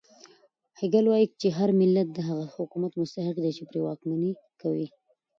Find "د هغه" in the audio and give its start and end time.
2.13-2.45